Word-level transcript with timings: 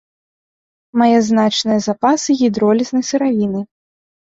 Мае 1.01 1.19
значныя 1.29 1.85
запасы 1.91 2.31
гідролізнай 2.43 3.03
сыравіны. 3.15 3.61